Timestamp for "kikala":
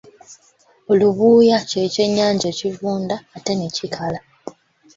3.75-4.19